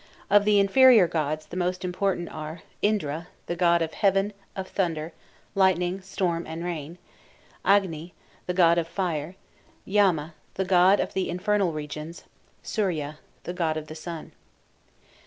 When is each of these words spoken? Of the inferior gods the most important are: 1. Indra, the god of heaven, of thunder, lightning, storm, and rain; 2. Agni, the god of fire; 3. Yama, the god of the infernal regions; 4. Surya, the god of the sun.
Of 0.31 0.45
the 0.45 0.57
inferior 0.59 1.07
gods 1.07 1.45
the 1.45 1.55
most 1.55 1.85
important 1.85 2.27
are: 2.29 2.53
1. 2.81 2.81
Indra, 2.81 3.27
the 3.45 3.55
god 3.55 3.83
of 3.83 3.93
heaven, 3.93 4.33
of 4.55 4.67
thunder, 4.67 5.13
lightning, 5.53 6.01
storm, 6.01 6.47
and 6.47 6.63
rain; 6.65 6.95
2. 7.63 7.69
Agni, 7.69 8.15
the 8.47 8.53
god 8.55 8.79
of 8.79 8.87
fire; 8.87 9.35
3. 9.85 9.93
Yama, 9.93 10.33
the 10.55 10.65
god 10.65 10.99
of 10.99 11.13
the 11.13 11.29
infernal 11.29 11.71
regions; 11.71 12.21
4. 12.21 12.29
Surya, 12.63 13.19
the 13.43 13.53
god 13.53 13.77
of 13.77 13.85
the 13.85 13.93
sun. 13.93 14.31